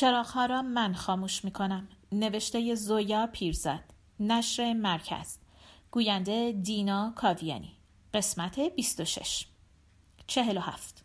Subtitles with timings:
[0.00, 3.80] چراغها را من خاموش می کنم نوشته زویا پیرزاد.
[4.20, 5.38] نشر مرکز.
[5.90, 7.76] گوینده دینا کاویانی.
[8.14, 9.46] قسمت 26
[10.26, 11.04] 47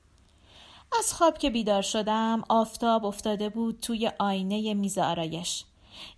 [1.00, 5.66] از خواب که بیدار شدم آفتاب افتاده بود توی آینه میز آرایش.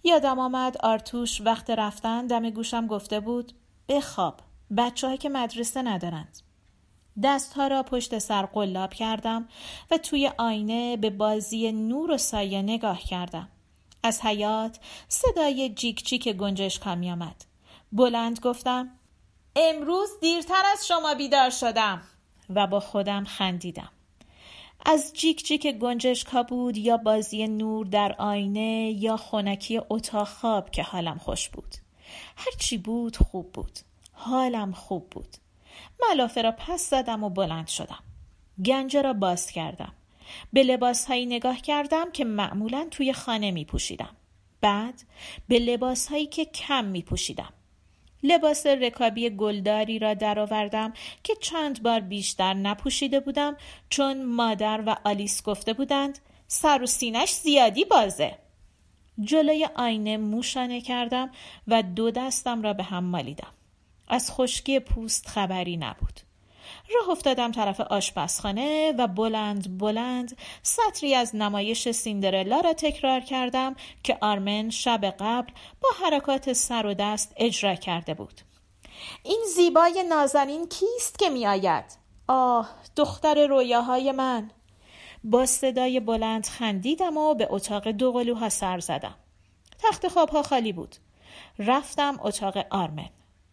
[0.03, 3.53] یادم آمد آرتوش وقت رفتن دم گوشم گفته بود
[3.89, 4.39] بخواب
[4.77, 6.46] بچه که مدرسه ندارند.
[7.23, 9.47] دستها را پشت سر قلاب کردم
[9.91, 13.49] و توی آینه به بازی نور و سایه نگاه کردم.
[14.03, 17.45] از حیات صدای جیک جیک گنجش کامی آمد.
[17.91, 18.89] بلند گفتم
[19.55, 22.01] امروز دیرتر از شما بیدار شدم
[22.49, 23.89] و با خودم خندیدم.
[24.85, 30.83] از جیک جیک گنجشکا بود یا بازی نور در آینه یا خونکی اتاق خواب که
[30.83, 31.75] حالم خوش بود.
[32.35, 33.79] هرچی بود خوب بود.
[34.13, 35.37] حالم خوب بود.
[36.09, 38.03] ملافه را پس زدم و بلند شدم.
[38.65, 39.93] گنجه را باز کردم.
[40.53, 44.15] به لباس هایی نگاه کردم که معمولا توی خانه می پوشیدم.
[44.61, 45.03] بعد
[45.47, 47.53] به لباس هایی که کم می پوشیدم.
[48.23, 50.93] لباس رکابی گلداری را درآوردم
[51.23, 53.57] که چند بار بیشتر نپوشیده بودم
[53.89, 58.37] چون مادر و آلیس گفته بودند سر و سینش زیادی بازه.
[59.19, 61.31] جلوی آینه موشانه کردم
[61.67, 63.53] و دو دستم را به هم مالیدم.
[64.07, 66.19] از خشکی پوست خبری نبود.
[66.95, 74.17] راه افتادم طرف آشپزخانه و بلند بلند سطری از نمایش سیندرلا را تکرار کردم که
[74.21, 78.41] آرمن شب قبل با حرکات سر و دست اجرا کرده بود.
[79.23, 81.85] این زیبای نازنین کیست که می آید؟
[82.27, 84.51] آه دختر رویاهای من
[85.23, 89.15] با صدای بلند خندیدم و به اتاق دوقلوها سر زدم.
[89.79, 90.95] تخت خوابها خالی بود.
[91.59, 93.09] رفتم اتاق آرمن.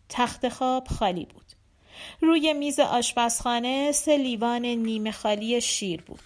[0.08, 1.44] تخت خواب خالی بود.
[2.20, 6.20] روی میز آشپزخانه سه لیوان نیمه خالی شیر بود.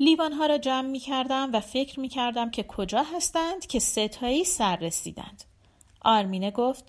[0.00, 4.76] لیوانها را جمع می کردم و فکر می کردم که کجا هستند که ستایی سر
[4.76, 5.44] رسیدند.
[6.00, 6.84] آرمینه گفت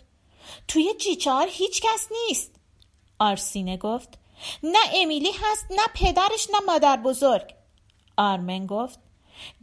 [0.67, 2.55] توی جیچار هیچ کس نیست.
[3.19, 4.19] آرسینه گفت
[4.63, 7.53] نه امیلی هست نه پدرش نه مادر بزرگ.
[8.17, 8.99] آرمن گفت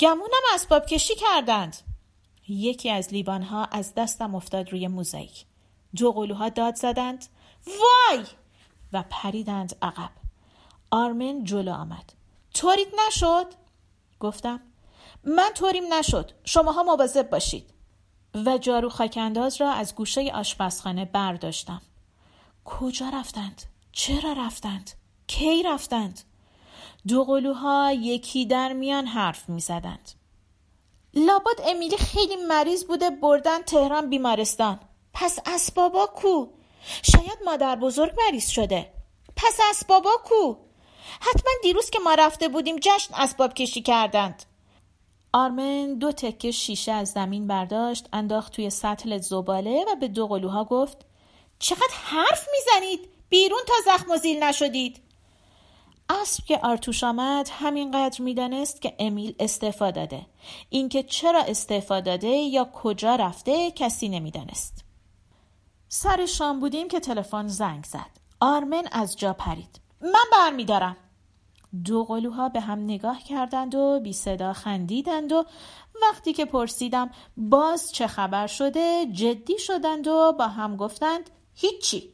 [0.00, 1.76] گمونم اسباب کشی کردند.
[2.48, 5.44] یکی از لیوانها از دستم افتاد روی موزاییک.
[5.96, 7.26] دو قلوها داد زدند.
[7.66, 8.24] وای!
[8.92, 10.10] و پریدند عقب.
[10.90, 12.12] آرمن جلو آمد.
[12.54, 13.46] طوریت نشد؟
[14.20, 14.60] گفتم.
[15.24, 16.30] من طوریم نشد.
[16.44, 17.70] شماها مواظب باشید.
[18.34, 21.82] و جارو خاکنداز را از گوشه آشپزخانه برداشتم.
[22.64, 23.62] کجا رفتند؟
[23.92, 24.90] چرا رفتند؟
[25.26, 26.20] کی رفتند؟
[27.08, 30.10] دو قلوها یکی در میان حرف می زدند.
[31.14, 34.80] لابد امیلی خیلی مریض بوده بردن تهران بیمارستان.
[35.14, 36.46] پس اسبابا کو؟
[37.02, 38.92] شاید مادر بزرگ مریض شده.
[39.36, 40.54] پس اسبابا کو؟
[41.20, 44.42] حتما دیروز که ما رفته بودیم جشن اسباب کشی کردند.
[45.32, 50.64] آرمن دو تکه شیشه از زمین برداشت انداخت توی سطل زباله و به دو قلوها
[50.64, 50.96] گفت
[51.58, 55.00] چقدر حرف می‌زنید؟ بیرون تا زخم و زیل نشدید.
[56.08, 60.26] اصر که آرتوش آمد همینقدر می‌دانست که امیل استعفا داده.
[60.70, 64.83] اینکه چرا استعفا داده یا کجا رفته کسی نمی‌دانست.
[65.88, 68.10] سر شام بودیم که تلفن زنگ زد.
[68.40, 69.80] آرمن از جا پرید.
[70.00, 70.96] من برمیدارم.
[71.84, 75.44] دو قلوها به هم نگاه کردند و بی صدا خندیدند و
[76.02, 82.12] وقتی که پرسیدم باز چه خبر شده جدی شدند و با هم گفتند هیچی.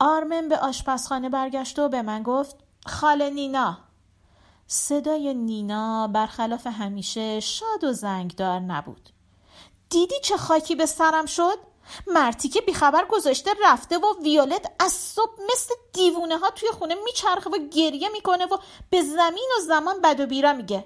[0.00, 3.78] آرمن به آشپزخانه برگشت و به من گفت خاله نینا.
[4.66, 9.10] صدای نینا برخلاف همیشه شاد و زنگدار نبود.
[9.90, 11.58] دیدی چه خاکی به سرم شد؟
[12.06, 17.50] مرتی که بیخبر گذاشته رفته و ویولت از صبح مثل دیوونه ها توی خونه میچرخه
[17.50, 18.56] و گریه می‌کنه و
[18.90, 20.84] به زمین و زمان بد و بیرا میگه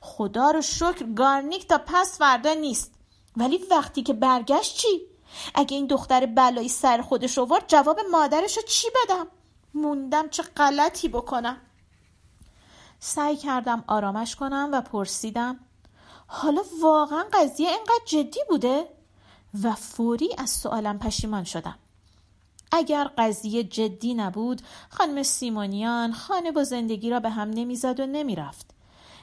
[0.00, 2.92] خدا رو شکر گارنیک تا پس فردا نیست
[3.36, 5.06] ولی وقتی که برگشت چی؟
[5.54, 9.26] اگه این دختر بلایی سر خودش آورد جواب مادرش رو چی بدم؟
[9.74, 11.60] موندم چه غلطی بکنم
[12.98, 15.60] سعی کردم آرامش کنم و پرسیدم
[16.26, 18.88] حالا واقعا قضیه اینقدر جدی بوده؟
[19.62, 21.78] و فوری از سوالم پشیمان شدم.
[22.72, 28.74] اگر قضیه جدی نبود خانم سیمونیان خانه و زندگی را به هم نمی‌زد و نمی‌رفت.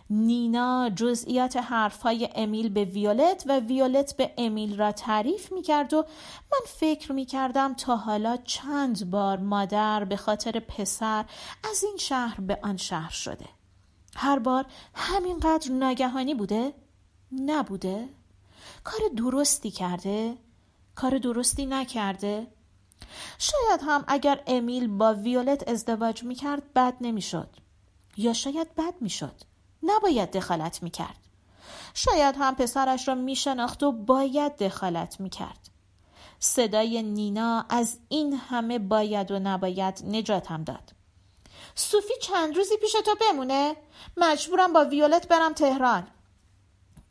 [0.09, 5.97] نینا جزئیات حرفهای امیل به ویولت و ویولت به امیل را تعریف می کرد و
[6.51, 11.25] من فکر می کردم تا حالا چند بار مادر به خاطر پسر
[11.69, 13.45] از این شهر به آن شهر شده.
[14.15, 16.73] هر بار همینقدر ناگهانی بوده؟
[17.31, 18.09] نبوده؟
[18.83, 20.37] کار درستی کرده؟
[20.95, 22.47] کار درستی نکرده؟
[23.37, 27.49] شاید هم اگر امیل با ویولت ازدواج می‌کرد بد نمی‌شد.
[28.17, 29.35] یا شاید بد می‌شد.
[29.83, 31.19] نباید دخالت می‌کرد.
[31.93, 35.69] شاید هم پسرش را میشناخت و باید دخالت می‌کرد.
[36.39, 40.93] صدای نینا از این همه باید و نباید نجاتم داد.
[41.75, 43.75] صوفی چند روزی پیش تو بمونه؟
[44.17, 46.07] مجبورم با ویولت برم تهران.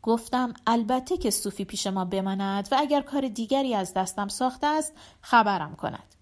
[0.02, 4.92] گفتم البته که صوفی پیش ما بماند و اگر کار دیگری از دستم ساخته است
[5.20, 6.14] خبرم کند.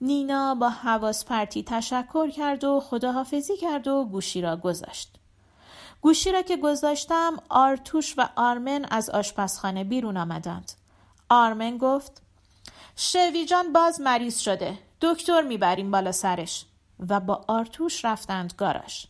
[0.00, 5.14] نینا با حواس پرتی تشکر کرد و خداحافظی کرد و گوشی را گذاشت.
[6.00, 10.72] گوشی را که گذاشتم آرتوش و آرمن از آشپزخانه بیرون آمدند.
[11.28, 12.22] آرمن گفت
[12.96, 16.66] شوی جان باز مریض شده دکتر می‌بریم بالا سرش.
[17.08, 19.04] و با آرتوش رفتند گاراژ.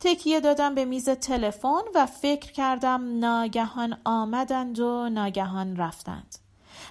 [0.00, 6.34] تکیه دادم به میز تلفن و فکر کردم ناگهان آمدند و ناگهان رفتند.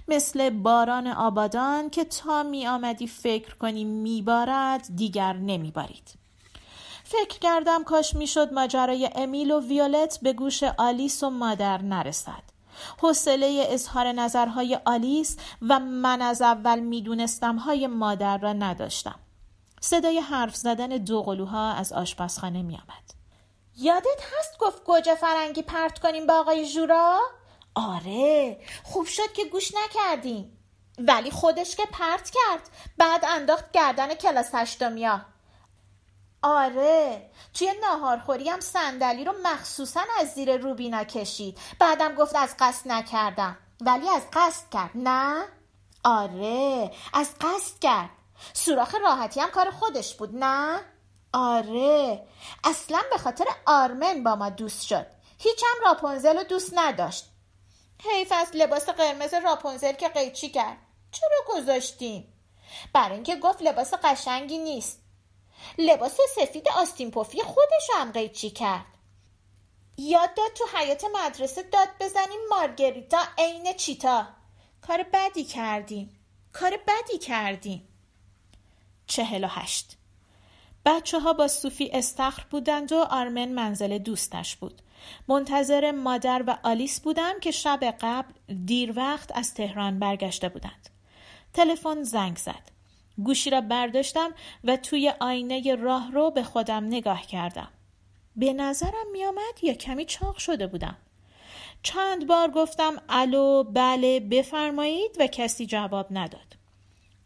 [0.07, 6.13] مثل باران آبادان که تا می آمدی فکر کنی میبارد دیگر نمیبارید
[7.03, 12.43] فکر کردم کاش می‌شد ماجرای امیل و ویولت به گوش آلیس و مادر نرسد.
[13.01, 19.19] حوصله اظهار نظرهای آلیس و من از اول می‌دونستم های مادر را نداشتم.
[19.81, 23.13] صدای حرف زدن دو قلوها از آشپزخانه می آمد.
[23.77, 27.19] یادت هست گفت گوجه فرنگی پرت کنیم با آقای جورا؟
[27.75, 30.57] آره خوب شد که گوش نکردیم.
[30.99, 35.21] ولی خودش که پرت کرد بعد انداخت گردن کلاس هشتمیا.
[36.41, 41.57] آره توی ناهارخوری هم صندلی رو مخصوصا از زیر روبینا کشید.
[41.79, 43.57] بعدم گفت از قصد نکردم.
[43.81, 45.45] ولی از قصد کرد نه؟
[46.03, 48.09] آره از قصد کرد.
[48.53, 50.79] سوراخ راحتی هم کار خودش بود نه؟
[51.33, 52.27] آره.
[52.63, 55.05] اصلا به خاطر آرمن با ما دوست شد.
[55.39, 57.25] هیچم راپونزل رو دوست نداشت.
[58.03, 60.77] حیف از لباس قرمز راپونزل که قیچی کرد.
[61.11, 62.33] چرا گذاشتیم؟
[62.93, 65.01] برای اینکه گفت لباس قشنگی نیست.
[65.77, 68.85] لباس سفید آستین پفی خودش هم قیچی کرد.
[69.97, 74.27] یاد داد تو حیات مدرسه داد بزنیم مارگریتا عین چیتا.
[74.87, 76.19] کار بدی کردیم.
[76.53, 77.87] کار بدی کردیم.
[79.07, 79.97] چهل و هشت
[80.87, 84.81] بچه ها با صوفی استخر بودند و آرمن منزل دوستش بود.
[85.27, 88.33] منتظر مادر و آلیس بودم که شب قبل
[88.65, 90.89] دیر وقت از تهران برگشته بودند.
[91.53, 92.71] تلفن زنگ زد.
[93.23, 94.31] گوشی را برداشتم
[94.63, 97.69] و توی آینه راه رو به خودم نگاه کردم.
[98.35, 100.97] به نظرم میآمد یا کمی چاق شده بودم.
[101.83, 106.56] چند بار گفتم الو بله بفرمایید و کسی جواب نداد.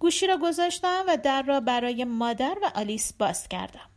[0.02, 3.90] گوشی را گذاشتم و در را برای مادر و آلیس باز کردم.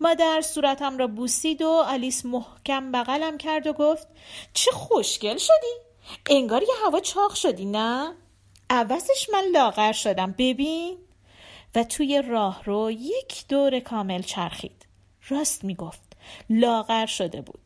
[0.00, 4.08] مادر صورتم را بوسید و آلیس محکم بغلم کرد و گفت
[4.52, 5.74] چه خوشگل شدی؟
[6.30, 8.14] انگار یه هوا چاق شدی نه؟
[8.70, 10.98] عوضش من لاغر شدم ببین
[11.74, 14.86] و توی راه رو یک دور کامل چرخید
[15.28, 16.16] راست می‌گفت
[16.50, 17.65] لاغر شده بود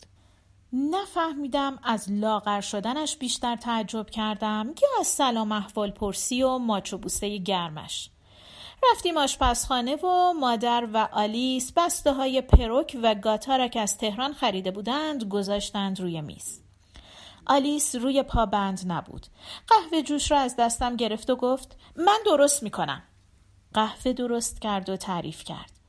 [0.72, 6.98] نفهمیدم از لاغر شدنش بیشتر تعجب کردم یا از سلام احوال پرسی و ماچ و
[6.98, 8.10] بوسه گرمش.
[8.92, 14.32] رفتیم آشپزخانه و مادر و آلیس بسته های پروک و گاتا را که از تهران
[14.32, 16.60] خریده بودند گذاشتند روی میز.
[17.46, 19.26] آلیس روی پابند نبود.
[19.68, 23.02] قهوه جوش را از دستم گرفت و گفت من درست می‌کنم.
[23.74, 25.79] قهوه درست کرد و تعریف کرد.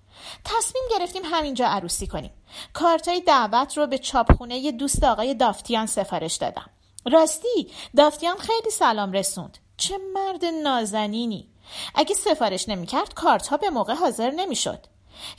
[0.45, 2.31] تصمیم گرفتیم همینجا عروسی کنیم.
[2.73, 6.69] کارتای دعوت رو به چاپخونه دوست آقای دافتیان سفارش دادم.
[7.11, 9.57] راستی دافتیان خیلی سلام رسوند.
[9.77, 11.47] چه مرد نازنینی.
[11.95, 14.79] اگه سفارش نمی‌کرد کارت ها به موقع حاضر نمی‌شد.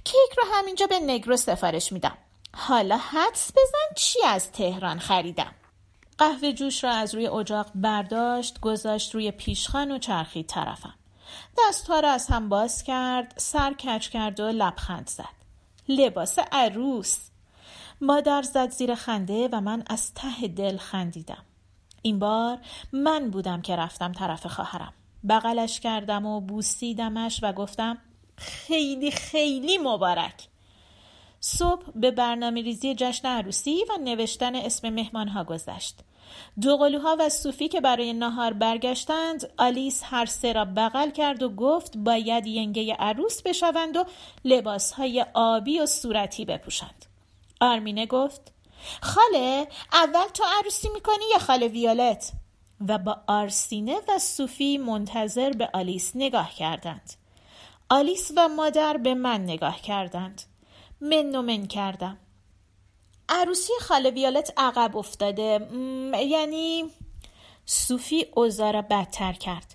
[0.04, 2.18] کیک رو همینجا به نگرو سفارش میدم.
[2.54, 5.54] حالا حدس بزن چی از تهران خریدم؟
[6.18, 10.94] قهوه جوش را از روی اجاق برداشت گذاشت روی پیشخان و چرخید طرفم.
[11.58, 15.42] دستها را از هم باز کرد سر کچ کرد و لبخند زد.
[15.88, 17.18] لباس عروس.
[18.00, 21.44] مادر زد زیر خنده و من از ته دل خندیدم.
[22.02, 22.58] این بار
[22.92, 24.92] من بودم که رفتم طرف خواهرم.
[25.28, 27.98] بغلش کردم و بوسیدمش و گفتم
[28.36, 30.48] خیلی خیلی مبارک.
[31.40, 36.00] صبح به برنامه ریزی جشن عروسی و نوشتن اسم مهمان ها گذشت.
[36.60, 41.96] دوقلوها و صوفی که برای نهار برگشتند آلیس هر سه را بغل کرد و گفت
[41.96, 44.04] باید ینگه عروس بشوند و
[44.44, 47.06] لباسهای آبی و صورتی بپوشند.
[47.60, 48.52] آرمینه گفت
[49.00, 52.32] خاله اول تو عروسی می‌کنی یا خاله ویولت؟
[52.88, 57.12] و با آرسینه و صوفی منتظر به آلیس نگاه کردند.
[57.90, 60.42] آلیس و مادر به من نگاه کردند.
[61.00, 62.18] من و من کردم.
[63.32, 65.68] عروسی خاله ویالت عقب افتاده
[66.28, 66.84] یعنی
[67.66, 69.74] صوفی اوزارا بدتر کرد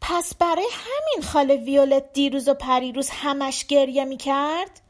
[0.00, 4.80] پس برای همین خاله ویولت دیروز و پریروز همش گریه می کرد؟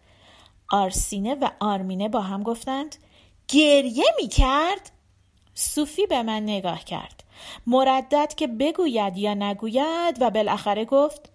[0.70, 2.96] آرسینه و آرمینه با هم گفتند
[3.48, 4.90] گریه می کرد؟
[5.54, 7.24] صوفی به من نگاه کرد
[7.66, 11.30] مردد که بگوید یا نگوید و بالاخره گفت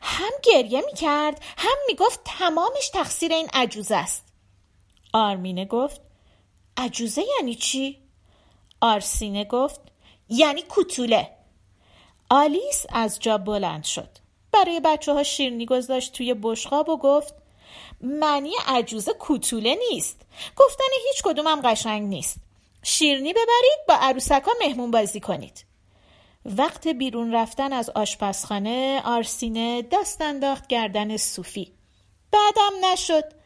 [0.00, 4.28] هم گریه می کرد هم می گفت تمامش تقصیر این عجوز است
[5.12, 6.07] آرمینه گفت
[6.78, 7.98] عجوزه یعنی چی؟
[8.80, 9.80] آرسینه گفت
[10.28, 11.30] یعنی کوتوله.
[12.30, 14.08] آلیس از جا بلند شد.
[14.52, 17.34] برای بچه ها شیرنی گذاشت توی بشقاب و گفت
[18.00, 20.20] معنی عجوزه کوتوله نیست.
[20.56, 22.36] گفتن هیچ کدومم قشنگ نیست.
[22.82, 25.64] شیرنی ببرید با عروسکا مهمون بازی کنید.
[26.44, 31.72] وقت بیرون رفتن از آشپزخانه آرسینه دست انداخت گردن صوفی.
[32.30, 33.37] بعدم نشد.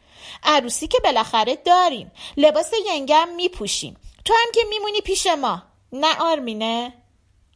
[0.43, 2.11] عروسی که بالاخره داریم.
[2.37, 3.97] لباس ینگم میپوشیم.
[4.25, 5.63] تو هم که میمونی پیش ما.
[5.91, 6.93] نه آرمینه؟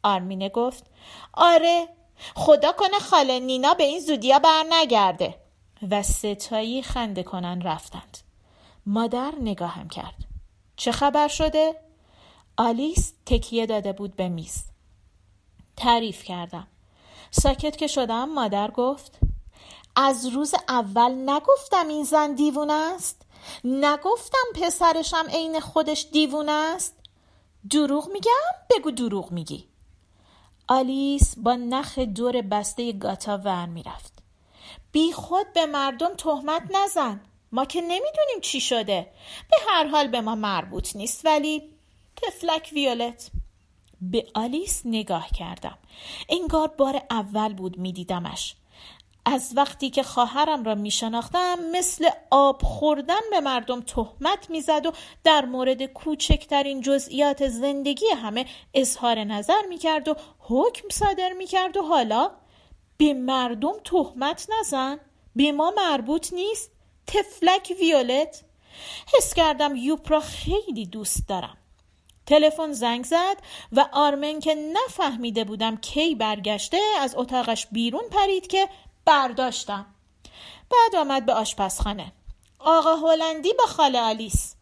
[0.03, 0.83] آرمینه گفت.
[1.33, 1.87] آره.
[2.35, 5.35] خدا کنه خاله نینا به این زودیا بر نگرده
[5.91, 8.17] و ستایی خنده کنن رفتند.
[8.85, 10.15] مادر نگاهم کرد.
[10.75, 11.75] چه خبر شده؟
[12.57, 14.63] آلیس تکیه داده بود به میز.
[15.77, 16.67] تعریف کردم.
[17.31, 19.19] ساکت که شدم مادر گفت.
[19.99, 23.21] از روز اول نگفتم این زن دیوونه است؟
[23.63, 26.95] نگفتم پسرشم عین خودش دیوونه است؟
[27.69, 28.31] دروغ میگم؟
[28.69, 29.67] بگو دروغ میگی.
[30.67, 34.13] آلیس با نخ دور بسته گاتا ور می‌رفت.
[34.91, 37.21] بی خود به مردم تهمت نزن.
[37.51, 39.11] ما که نمی‌دونیم چی شده.
[39.51, 41.69] به هر حال به ما مربوط نیست ولی
[42.15, 43.31] تفلک ویولت.
[44.01, 45.77] به آلیس نگاه کردم.
[46.29, 48.55] انگار بار اول بود میدیدمش.
[49.29, 54.91] از وقتی که خواهرم را می شناختم مثل آب خوردن به مردم تهمت می‌زد و
[55.23, 61.77] در مورد کوچکترین جزئیات زندگی همه اظهار نظر می کرد و حکم صادر می کرد
[61.77, 62.31] و حالا
[62.97, 64.99] به مردم تهمت نزن
[65.35, 66.71] به ما مربوط نیست
[67.07, 68.43] تفلک ویولت.
[69.17, 71.57] حس کردم یوپ را خیلی دوست دارم.
[72.25, 73.37] تلفن زنگ زد
[73.71, 78.69] و آرمن که نفهمیده بودم کی برگشته از اتاقش بیرون پرید که
[79.07, 79.85] برداشتم.
[80.69, 82.13] بعد آمد به آشپزخانه.
[82.59, 84.55] آقا هلندی با خاله آلیس.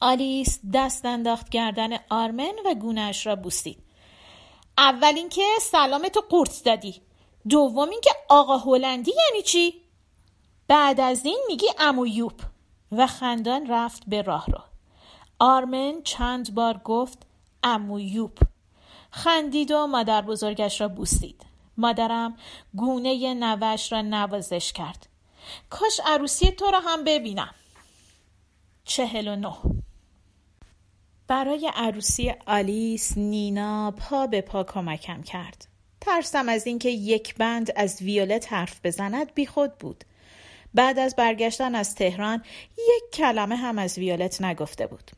[0.00, 3.78] آلیس دست انداخت گردن آرمن و گونهش را بوسید.
[4.78, 7.02] اول اینکه سلامتو قورت دادی.
[7.48, 9.82] دوم اینکه آقا هلندی یعنی چی؟
[10.68, 12.42] بعد از این میگی امو یوپ
[12.92, 14.60] و خندان رفت به راه رو
[15.38, 17.18] آرمن چند بار گفت
[17.62, 18.38] امو یوپ
[19.10, 21.49] خندید و مادر بزرگش را بوسید.
[21.76, 22.36] مادرم
[22.74, 25.06] گونه نوش را نوازش کرد.
[25.70, 27.54] کاش عروسی تو را هم ببینم.
[28.84, 29.56] چهل و نه.
[31.26, 35.66] برای عروسی آلیس نینا پا به پا کمکم کرد.
[36.00, 40.04] ترسم از اینکه یک بند از ویولت حرف بزند بیخود بود.
[40.74, 42.44] بعد از برگشتن از تهران
[42.78, 45.10] یک کلمه هم از ویولت نگفته بود.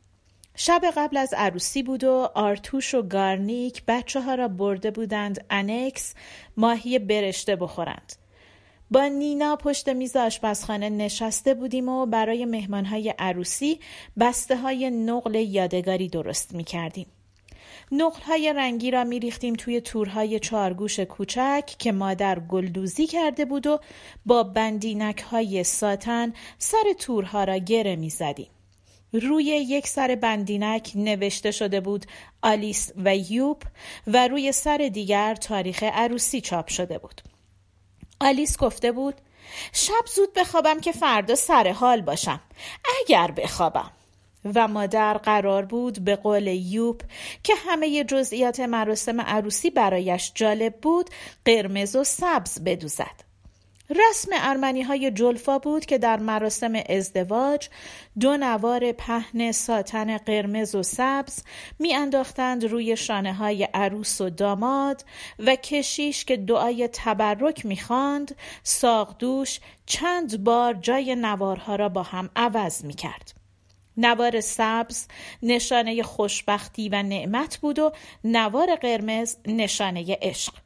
[0.55, 6.13] شب قبل از عروسی بود و آرتوش و گارنیک بچه ها را برده بودند انکس
[6.57, 8.13] ماهی برشته بخورند.
[8.91, 13.79] با نینا پشت میز آشپزخانه نشسته بودیم و برای مهمانهای عروسی
[14.19, 17.07] بسته های نقل یادگاری درست می کردیم.
[17.91, 23.67] نقل های رنگی را می ریختیم توی تورهای چارگوش کوچک که مادر گلدوزی کرده بود
[23.67, 23.79] و
[24.25, 28.52] با بندینک های ساتن سر تورها را گره می زدیم.
[29.13, 32.05] روی یک سر بندینک نوشته شده بود
[32.41, 33.63] آلیس و یوب
[34.07, 37.21] و روی سر دیگر تاریخ عروسی چاپ شده بود.
[38.19, 39.15] آلیس گفته بود
[39.73, 42.39] شب زود بخوابم که فردا سر حال باشم.
[42.99, 43.91] اگر بخوابم.
[44.55, 47.01] و مادر قرار بود به قول یوب
[47.43, 51.09] که همه جزئیات مراسم عروسی برایش جالب بود
[51.45, 53.32] قرمز و سبز بدوزد.
[53.95, 57.69] رسم ارمنی های جلفا بود که در مراسم ازدواج
[58.19, 61.43] دو نوار پهن ساتن قرمز و سبز
[61.79, 65.05] میانداختند روی شانه های عروس و داماد
[65.39, 72.85] و کشیش که دعای تبرک می‌خواند ساقدوش چند بار جای نوارها را با هم عوض
[72.85, 73.33] می‌کرد.
[73.97, 75.07] نوار سبز
[75.43, 77.91] نشانه خوشبختی و نعمت بود و
[78.23, 80.62] نوار قرمز نشانه عشق.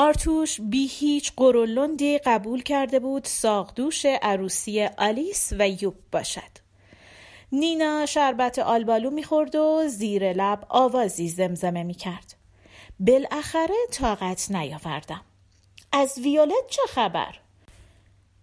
[0.00, 6.58] آرتوش بی هیچ قرولندی قبول کرده بود ساقدوش عروسی آلیس و یوب باشد.
[7.52, 12.36] نینا شربت آلبالو می‌خورد و زیر لب آوازی زمزمه می‌کرد.
[13.00, 15.20] بالاخره طاقت نیاوردم.
[15.92, 17.34] از ویولت چه خبر؟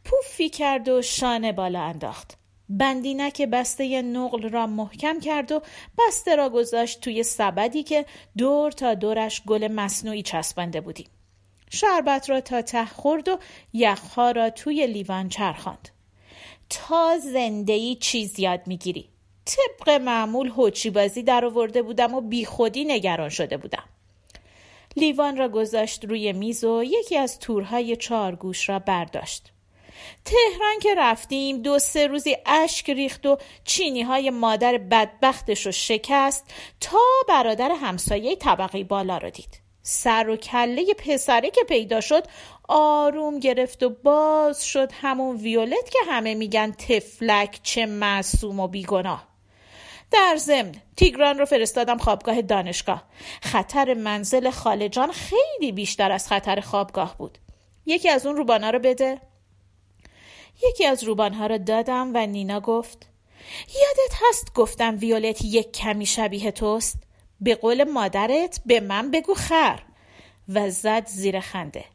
[0.06, 2.38] پوفی کرد و شانه بالا انداخت.
[2.70, 5.62] بندینک بسته نقل را محکم کرد و
[5.98, 8.06] بسته را گذاشت توی سبدی که
[8.38, 11.08] دور تا دورش گل مصنوعی چسبانده بودیم.
[11.70, 13.40] شربت را تا ته خورد و
[13.74, 15.90] یخها را توی لیوان چرخاند.
[16.70, 19.10] تا زنده ای چیز یاد می‌گیری.
[19.46, 23.84] طبق معمول هوچی بازی در آورده بودم و بیخودی نگران شده بودم
[24.98, 29.52] لیوان را گذاشت روی میز و یکی از تورهای چارگوش را برداشت
[30.26, 36.54] تهران که رفتیم دو سه روزی اشک ریخت و چینی های مادر بدبختش رو شکست
[36.80, 36.98] تا
[37.30, 42.24] برادر همسایه طبقه بالا رو دید سر و کله پسره که پیدا شد
[42.70, 49.28] آروم گرفت و باز شد همون ویولت که همه میگن تفلک چه معصوم و بیگناه.
[50.12, 53.04] در ضمن تیگران رو فرستادم خوابگاه دانشگاه.
[53.42, 57.38] خطر منزل خالجان خیلی بیشتر از خطر خوابگاه بود.
[57.86, 59.22] یکی از اون روبانا رو بده.
[60.64, 63.10] یکی از روبانها را دادم و نینا گفت
[63.68, 67.05] یادت هست گفتم ویولت یک کمی شبیه توست؟
[67.42, 69.80] به قول مادرت به من بگو خر.
[70.50, 71.86] و زد زیر خنده.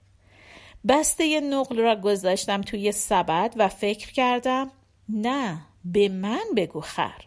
[0.89, 4.71] بسته نقل را گذاشتم توی سبد و فکر کردم
[5.09, 7.23] نه به من بگو خر.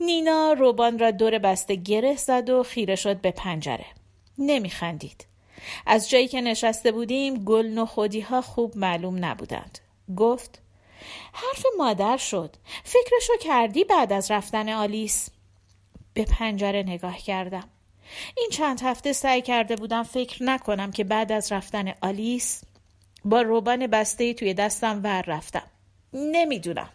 [0.00, 3.86] نینا روبان را دور بسته گره زد و خیره شد به پنجره.
[4.38, 5.26] نمیخندید.
[5.86, 9.78] از جایی که نشسته بودیم گل نخودی ها خوب معلوم نبودند.
[10.16, 10.62] گفت
[11.32, 12.56] حرف مادر شد.
[12.84, 15.28] فکرشو کردی بعد از رفتن آلیس؟
[16.18, 17.68] به پنجره نگاه کردم.
[18.36, 22.62] این چند هفته سعی کرده بودم فکر نکنم که بعد از رفتن آلیس
[23.24, 25.62] با روبان بسته توی دستم ور رفتم.
[26.12, 26.88] نمی‌دونم.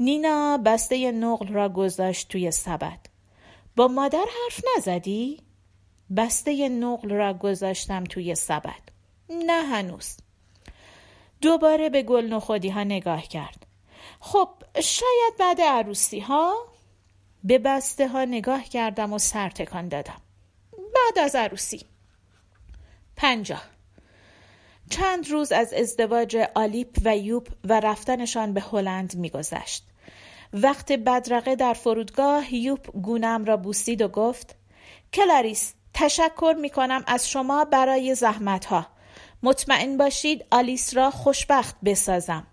[0.00, 2.98] نینا بسته نقل را گذاشت توی سبد.
[3.76, 5.42] با مادر حرف نزدی؟
[6.16, 8.82] بسته نقل را گذاشتم توی سبد.
[9.28, 10.16] نه هنوز.
[11.40, 13.66] دوباره به گل نخودی ها نگاه کرد.
[14.20, 14.48] خب
[14.82, 16.75] شاید بعد عروسی ها؟
[17.46, 20.20] به بسته ها نگاه کردم و سر تکان دادم.
[20.72, 21.86] بعد از عروسی.
[23.16, 23.62] پنجاه.
[24.90, 29.86] چند روز از ازدواج آلیس و یوپ و رفتنشان به هلند میگذشت.
[30.52, 34.56] وقت بدرقه در فرودگاه یوپ گونم را بوسید و گفت
[35.12, 38.86] کلاریس تشکر می کنم از شما برای زحمت ها
[39.42, 42.46] مطمئن باشید آلیس را خوشبخت بسازم.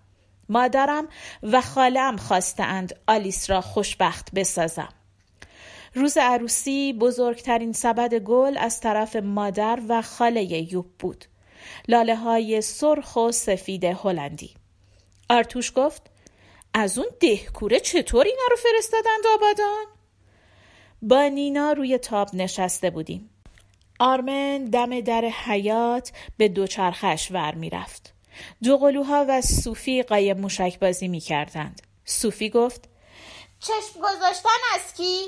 [0.48, 1.08] مادرم
[1.42, 4.88] و خالم خواستند آلیس را خوشبخت بسازم
[5.94, 11.24] روز عروسی بزرگترین سبد گل از طرف مادر و خاله یوب بود
[11.88, 14.54] لاله های سرخ و سفید هلندی
[15.30, 16.02] آرتوش گفت
[16.74, 19.84] از اون دهکوره چطور اینا رو فرستادند آبادان؟
[21.02, 23.30] با نینا روی تاب نشسته بودیم
[24.00, 28.13] آرمن دم در حیات به دوچرخش ور می‌رفت.
[28.62, 31.82] دو قلوها و صوفی قایم موشک بازی می کردند.
[32.04, 32.88] صوفی گفت
[33.60, 35.20] چشم گذاشتن از کی؟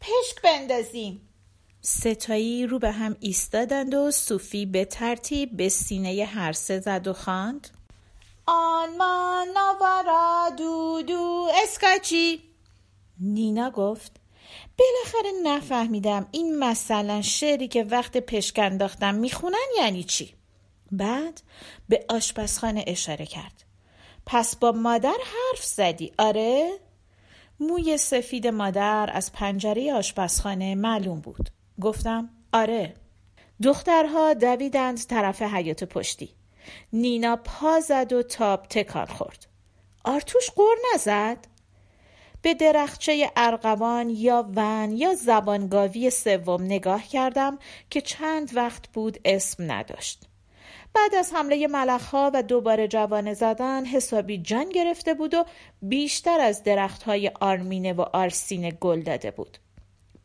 [0.00, 1.30] پشک بندازیم.
[1.82, 7.12] ستایی رو به هم ایستادند و صوفی به ترتیب به سینه هر سه زد و
[7.12, 7.68] خواند
[8.46, 12.42] آن ما نوارا دو دو اسکاچی
[13.20, 14.12] نینا گفت
[14.78, 20.34] بالاخره نفهمیدم این مثلا شعری که وقت پشک انداختم می‌خونن یعنی چی
[20.92, 21.42] بعد
[21.88, 23.64] به آشپزخانه اشاره کرد.
[24.26, 26.70] پس با مادر حرف زدی؟ آره.
[27.60, 31.50] موی سفید مادر از پنجره آشپزخانه معلوم بود.
[31.80, 32.94] گفتم آره.
[33.62, 36.34] دخترها دویدند طرف حیات پشتی.
[36.92, 39.46] نینا پا زد و تاب تکان خورد.
[40.04, 41.38] آرتوش قور نزد؟
[42.42, 47.58] به درخچه ارغوان یا ون یا زبانگاوی سوم نگاه کردم
[47.90, 50.29] که چند وقت بود اسم نداشت.
[50.94, 55.44] بعد از حمله ملخها و دوباره جوانه زدن حسابی جان گرفته بود و
[55.82, 59.58] بیشتر از درختهای آرمینه و آرسینه گل داده بود.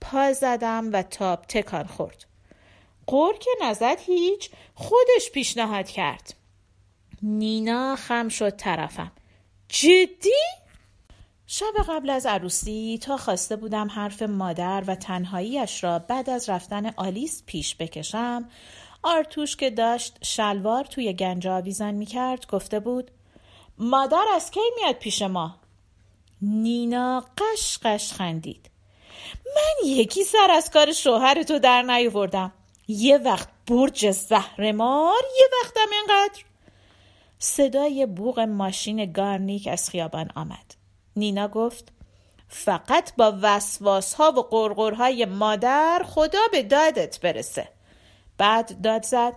[0.01, 2.25] پا زدم و تاب تکان خورد.
[3.07, 6.33] قور که نزد هیچ خودش پیشنهاد کرد.
[7.21, 9.11] نینا خم شد طرفم.
[9.69, 10.65] جدی؟
[11.47, 16.85] شب قبل از عروسی تا خواسته بودم حرف مادر و تنهاییش را بعد از رفتن
[16.85, 18.49] آلیس پیش بکشم
[19.05, 23.11] آرتوش که داشت شلوار توی گنج آویزان می کرد گفته بود
[23.77, 25.55] مادر از کی میاد پیش ما؟
[26.41, 28.69] نینا قش قش خندید.
[29.45, 32.51] من یکی سر از کار شوهر تو در نیاوردم.
[32.87, 36.43] یه وقت برج زهرمار یه وقتم اینقدر.
[37.39, 40.75] صدای بوغ ماشین گارنیک از خیابان آمد.
[41.15, 41.91] نینا گفت
[42.47, 47.74] فقط با وسواس ها و قرقرهای مادر خدا به دادت برسه.
[48.37, 49.33] بعد داد زد.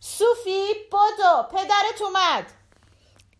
[0.00, 2.52] صوفی بادو پدرت اومد.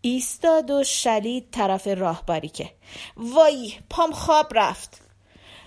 [0.00, 2.74] ایستاد و شلید طرف راهباری که.
[3.16, 5.00] وای پام خواب رفت.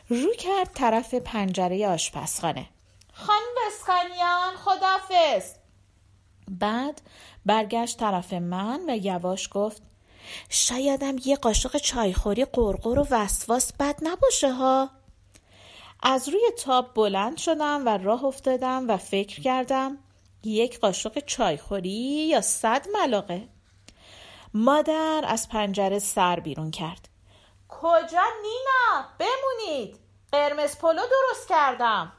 [0.10, 2.70] رو کرد طرف پنجره آشپزخانه.
[3.14, 5.54] خانم بسکانیان خدافز
[6.48, 7.02] بعد
[7.46, 9.82] برگشت طرف من و یواش گفت
[10.50, 14.90] شایدم یه قاشق چایخوری قرقر و وسواس بد نباشه ها.
[16.04, 19.98] از روی تاب بلند شدم و راه افتادم و فکر کردم
[20.44, 23.48] یک قاشق چایخوری یا صد ملاقه؟
[24.54, 27.10] مادر از پنجره سر بیرون کرد.
[27.70, 30.00] کجا نینا؟ بمونید.
[30.32, 32.12] قرمز پلو درست کردم.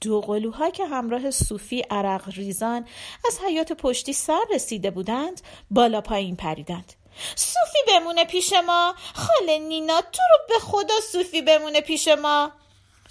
[0.00, 2.88] دو قلوها که همراه صوفی عرق ریزان
[3.26, 6.92] از حیات پشتی سر رسیده بودند بالا پایین پریدند.
[7.36, 8.94] صوفی بمونه پیش ما.
[9.14, 12.52] خاله نینا تو رو به خدا صوفی بمونه پیش ما.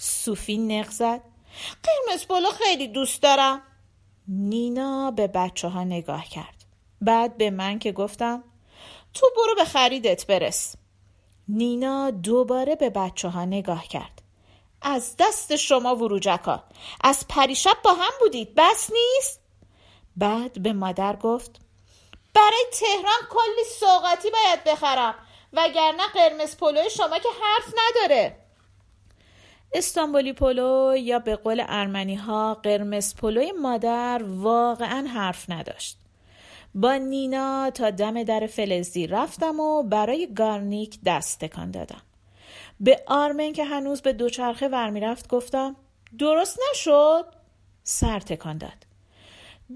[0.02, 1.20] صوفی نق زد.
[1.82, 3.62] قرمز پلو خیلی دوست دارم.
[4.28, 6.64] نینا به بچه ها نگاه کرد.
[7.00, 8.44] بعد به من که گفتم
[9.14, 10.74] تو برو به خریدت برس.
[11.48, 14.22] نینا دوباره به بچه ها نگاه کرد.
[14.82, 16.64] از دست شما وروجکا
[17.04, 19.40] از پریشب با هم بودید بس نیست؟
[20.16, 21.60] بعد به مادر گفت
[22.34, 25.14] برای تهران کلی سوقاتی باید بخرم
[25.52, 28.49] وگرنه قرمز پلوی شما که حرف نداره.
[29.72, 35.98] استانبولی پلو یا به قول ارمنی ها قرمز پلوی مادر واقعا حرف نداشت.
[36.74, 42.02] با نینا تا دم در فلزی رفتم و برای گارنیک دست تکان دادم.
[42.80, 45.76] به آرمن که هنوز به دوچرخه ور می‌رفت گفتم
[46.18, 47.24] درست نشد؟
[47.84, 48.86] سر تکان داد.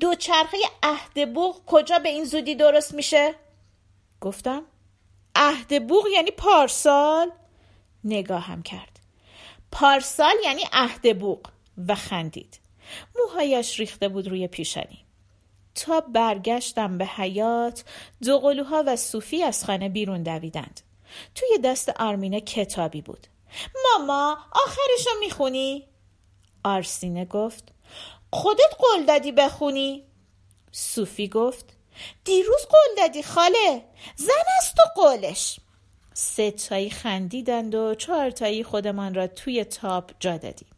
[0.01, 3.35] دوچرخه عهد بوغ کجا به این زودی درست میشه؟
[4.21, 4.63] گفتم.
[5.37, 7.31] عهد بوغ یعنی پارسال؟
[8.05, 8.94] نگاهم کرد.
[9.75, 11.41] پارسال یعنی عهد بوغ
[11.89, 12.61] و خندید.
[13.19, 15.05] موهایش ریخته بود روی پیشانی.
[15.75, 17.85] تا برگشتم به حیات
[18.25, 20.81] دو قلوها و صوفی از خانه بیرون دویدند.
[21.35, 23.27] توی دست آرمینه کتابی بود.
[23.85, 25.89] ماما آخرشو می‌خونی؟
[26.65, 27.73] آرسینه گفت
[28.33, 30.05] خودت قول دادی بخونی؟
[30.73, 31.65] صوفی گفت
[32.25, 33.85] دیروز قول دادی خاله
[34.17, 35.61] زن است تو قولش.
[36.17, 40.69] سه تایی خندیدند و چهار تایی خودمان را توی تاپ جا دادیم.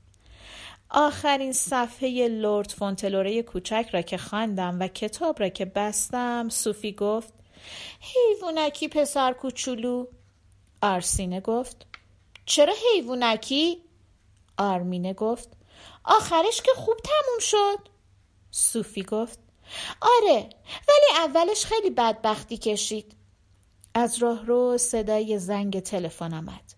[0.90, 7.32] آخرین صفحه لورد فونتلوره کوچک را که خواندم و کتاب را که بستم صوفی گفت
[8.00, 10.06] حیوانکی پسر کوچولو؟
[10.82, 11.86] آرسینه گفت
[12.46, 13.82] چرا حیوانکی؟
[14.58, 15.48] آرمینه گفت
[16.04, 17.88] آخرش که خوب تموم شد.
[18.50, 19.38] صوفی گفت
[20.00, 20.48] آره
[20.88, 23.15] ولی اولش خیلی بدبختی کشید.
[23.98, 26.74] از راه رو صدای زنگ تلفن آمد.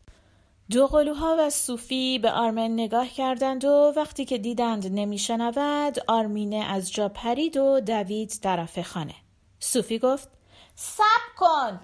[0.70, 6.92] دو قلوها و صوفی به آرمن نگاه کردند و وقتی که دیدند نمیشنود آرمینه از
[6.92, 9.14] جا پرید و دوید طرف خانه.
[9.60, 10.28] صوفی گفت
[10.74, 11.80] سب کن!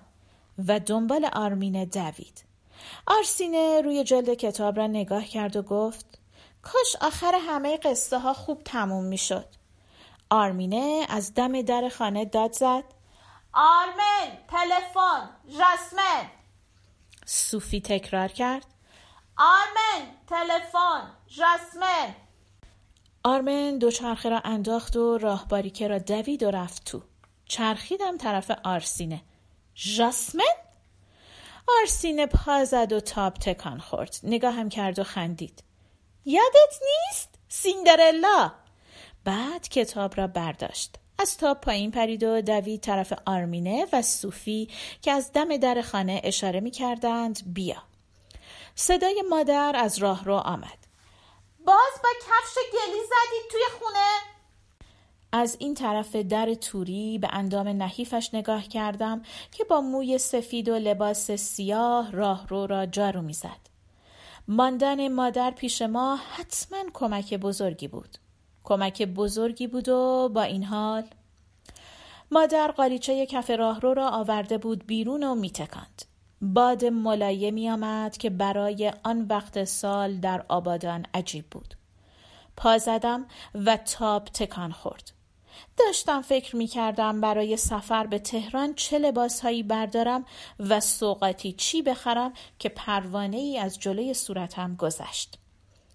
[0.68, 2.44] و دنبال آرمینه دوید.
[3.06, 6.18] آرسینه روی جلد کتاب را نگاه کرد و گفت
[6.62, 9.46] کاش آخر همه قصه ها خوب تموم می شد.
[10.30, 12.84] آرمینه از دم در خانه داد زد.
[13.54, 16.30] آرمن تلفن رسمن
[17.26, 18.66] صوفی تکرار کرد.
[19.38, 22.14] آرمن تلفن رسمن
[23.24, 27.02] آرمن دوچرخه را انداخت و راهباریکه را دوید و رفت تو.
[27.44, 29.22] چرخیدم طرف آرسینه.
[29.74, 30.44] جاسمن؟
[31.80, 34.16] آرسینه پا زد و تاب تکان خورد.
[34.22, 35.64] نگاهم کرد و خندید.
[36.24, 38.52] یادت نیست؟ سیندرلا!
[39.24, 40.98] بعد کتاب را برداشت.
[41.24, 44.68] از تاب پایین پرید و دوید طرف آرمینه و صوفی
[45.02, 47.82] که از دم در خانه اشاره می کردند بیا
[48.74, 50.78] صدای مادر از راه رو آمد
[51.66, 54.10] باز با کفش گلی زدید توی خونه؟
[55.32, 60.74] از این طرف در توری به اندام نحیفش نگاه کردم که با موی سفید و
[60.74, 63.68] لباس سیاه راه رو را جارو می‌زد.
[64.48, 68.23] ماندن مادر پیش ما حتما کمک بزرگی بود.
[68.64, 71.04] کمک بزرگی بود و با این حال
[72.30, 76.02] مادر قالیچه کف راهرو را آورده بود بیرون و میتکاند.
[76.42, 81.74] باد ملایمی آمد که برای آن وقت سال در آبادان عجیب بود.
[82.56, 85.12] پا زدم و تاب تکان خورد.
[85.76, 90.24] داشتم فکر می کردم برای سفر به تهران چه لباس هایی بردارم
[90.60, 95.38] و سوقاتی چی بخرم که پروانه ای از جلوی صورتم گذشت.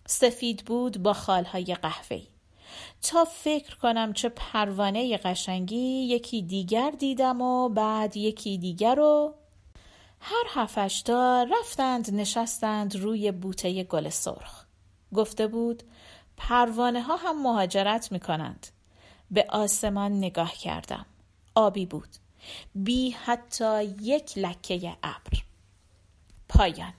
[0.05, 2.27] سفید بود با خالهای قهوه‌ای.
[3.01, 9.35] تا فکر کنم چه پروانه قشنگی یکی دیگر دیدم و بعد یکی دیگر رو
[10.19, 14.65] هر هفشتا رفتند نشستند روی بوته گل سرخ.
[15.15, 15.83] گفته بود
[16.37, 18.67] پروانه ها هم مهاجرت می کنند.
[19.31, 21.05] به آسمان نگاه کردم.
[21.55, 22.09] آبی بود.
[22.75, 25.43] بی حتی یک لکه ابر.
[26.49, 26.93] پایان